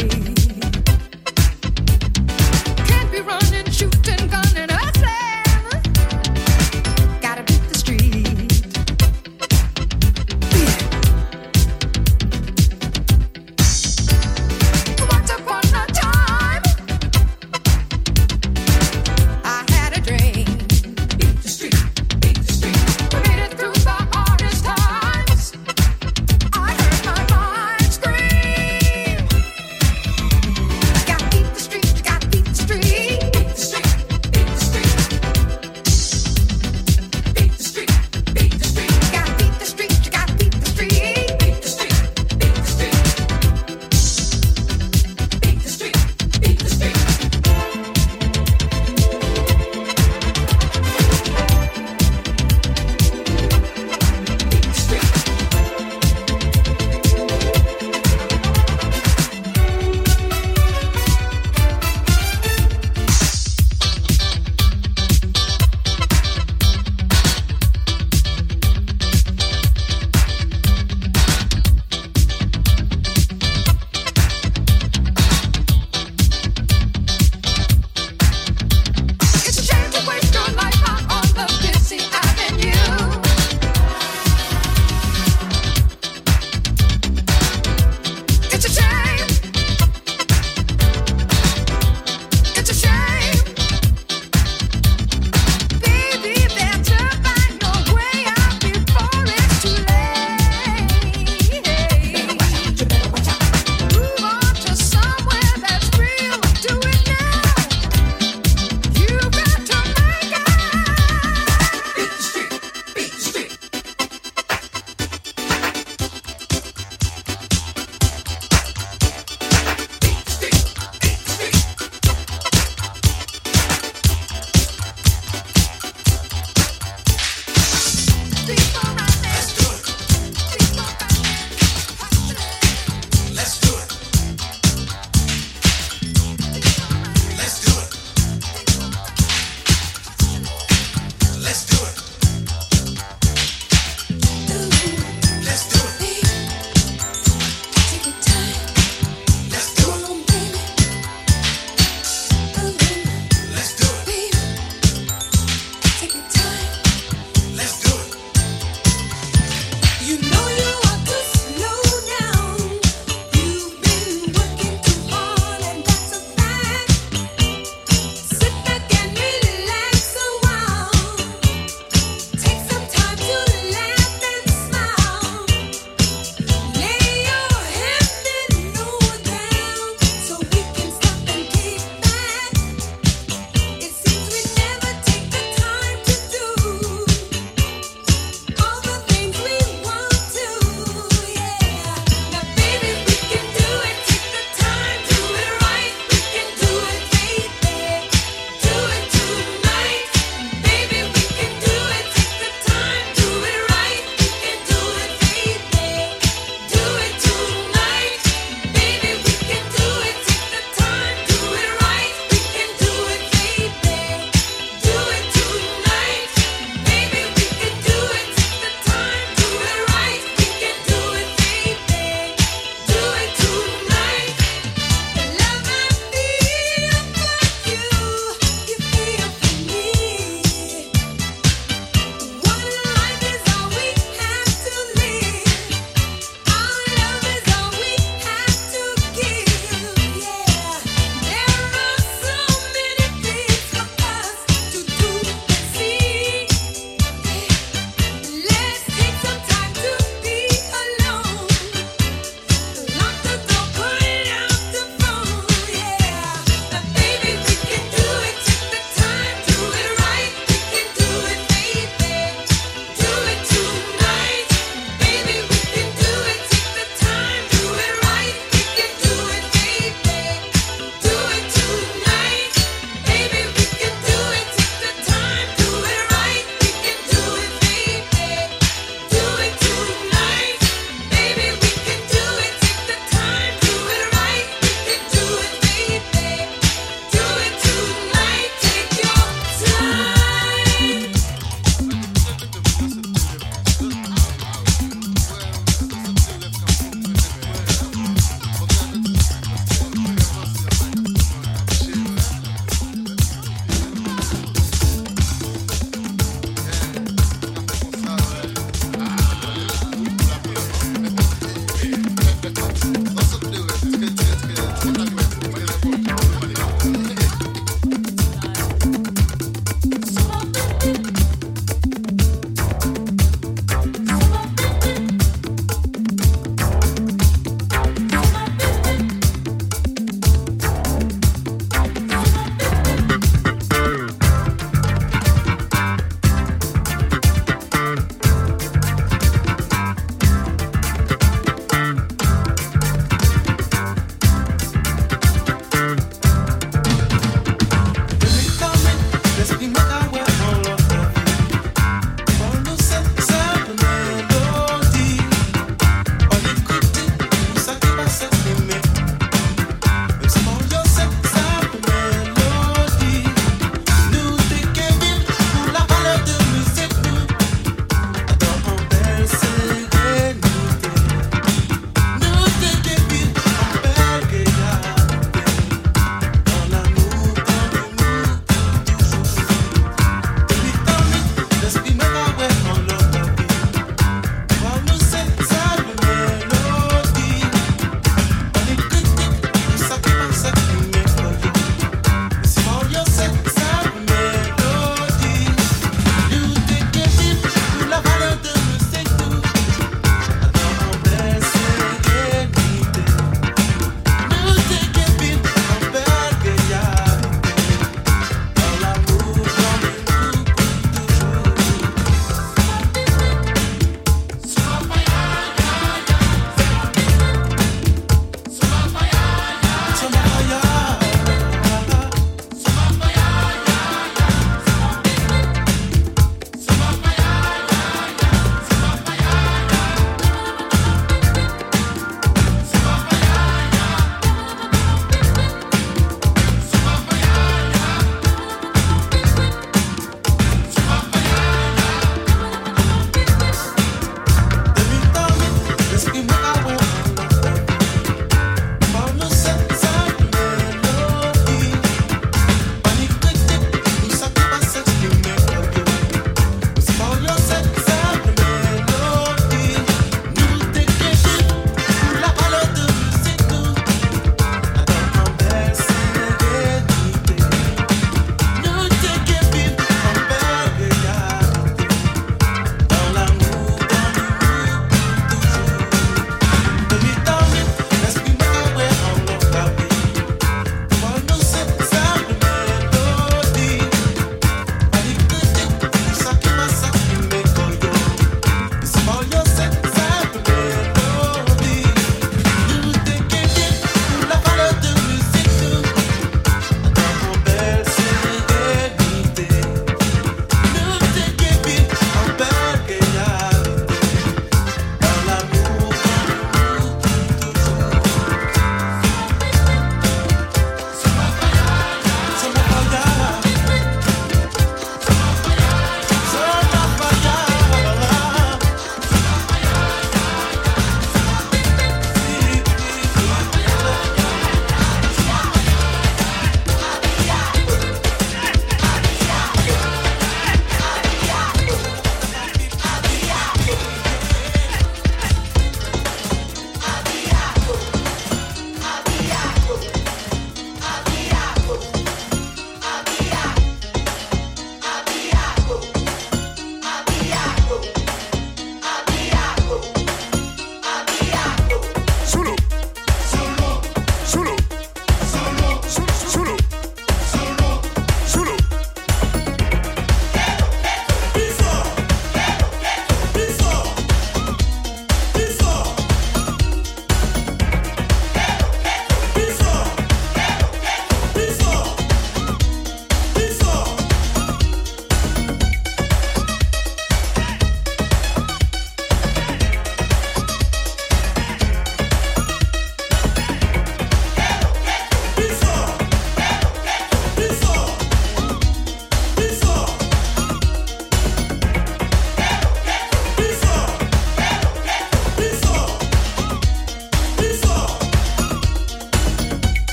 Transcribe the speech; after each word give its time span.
away. 0.00 0.31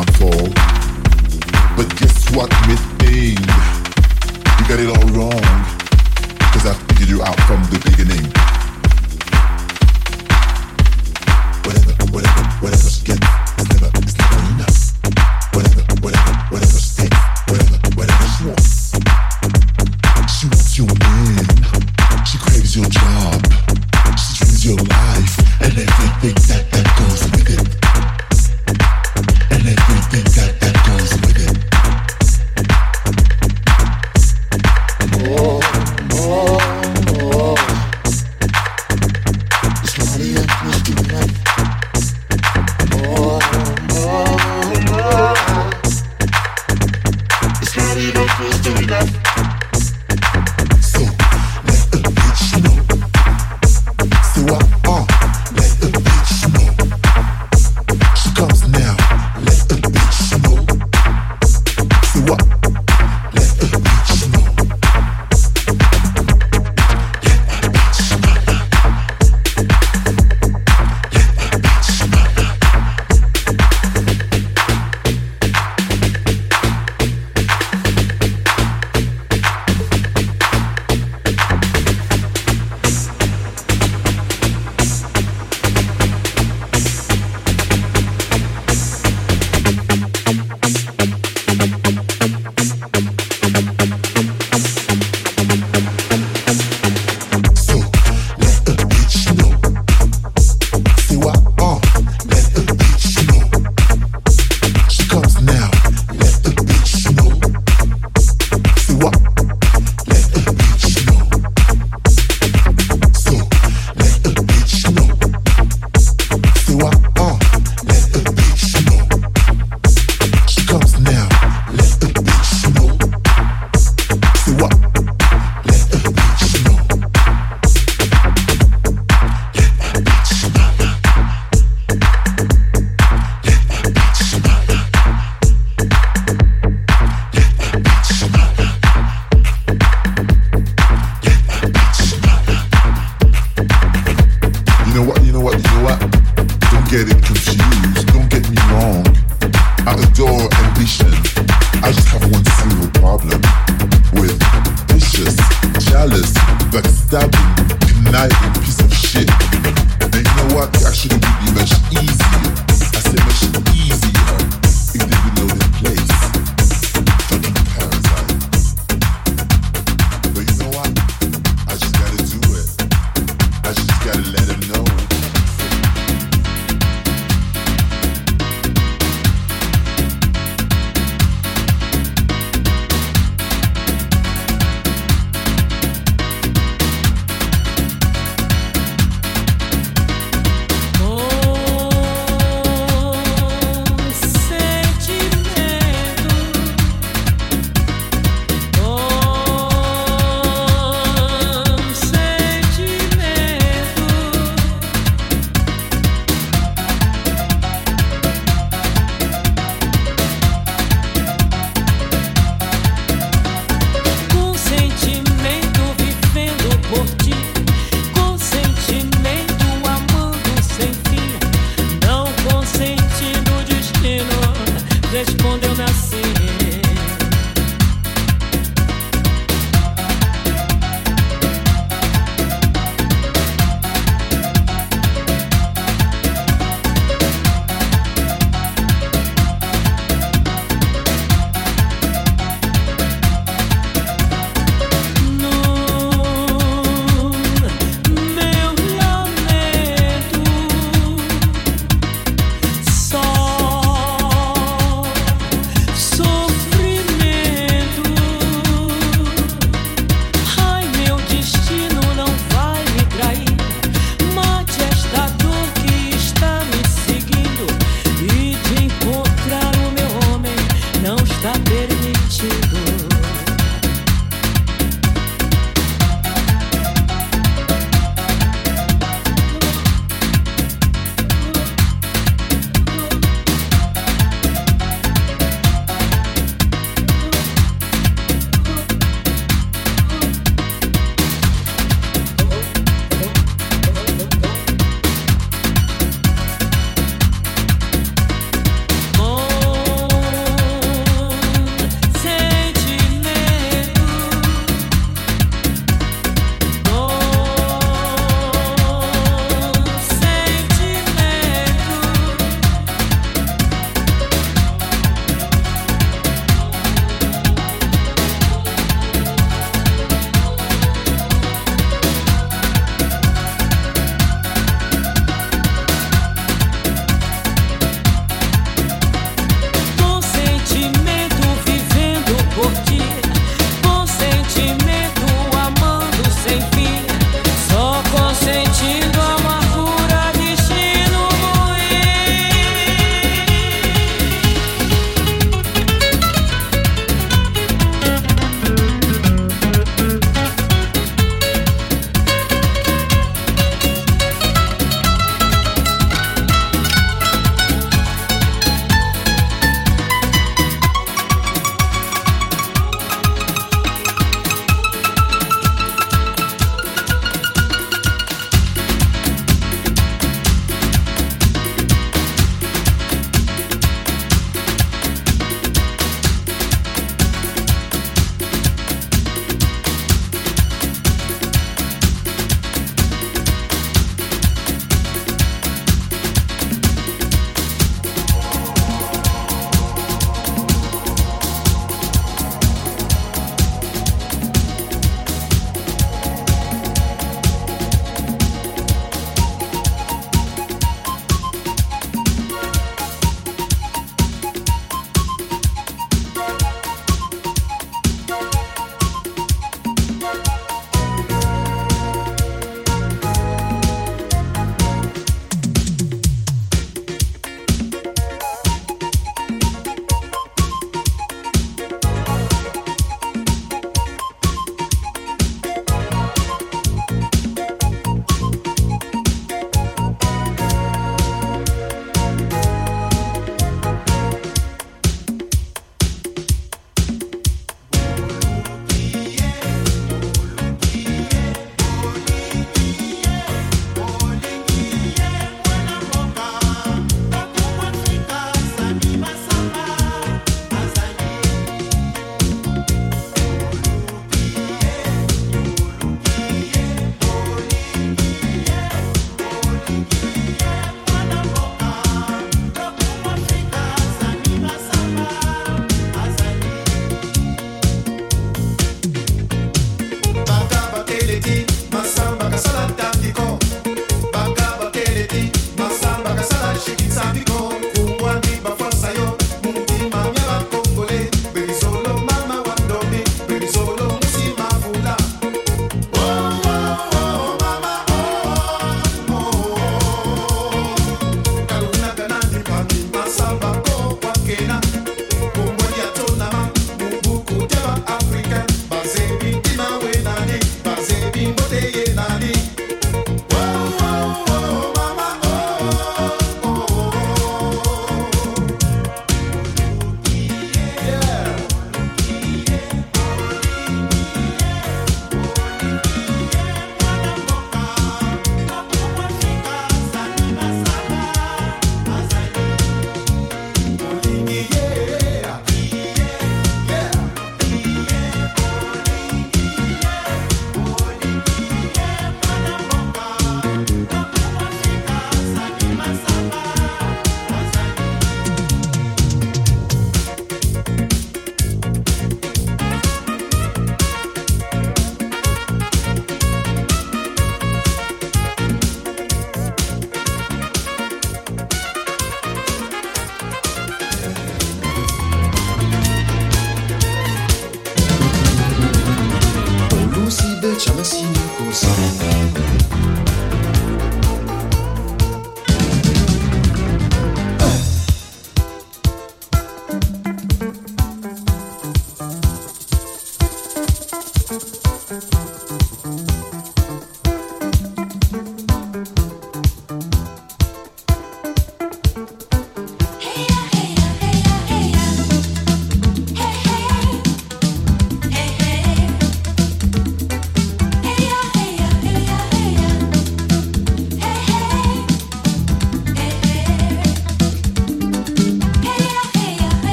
downfall. 0.00 0.48
But 1.76 1.88
guess 1.98 2.30
what, 2.34 2.50
Miss 2.66 2.80
Thing? 2.98 3.36
You 4.58 4.64
got 4.68 4.80
it 4.80 4.88
all 4.88 5.06
wrong. 5.14 5.64
Cause 6.52 6.66
I 6.66 6.74
figured 6.88 7.08
you 7.08 7.22
out 7.22 7.38
from 7.40 7.62
the 7.64 7.78
beginning. 7.84 8.24
Whatever, 11.64 12.12
whatever, 12.12 12.44
whatever. 12.60 12.89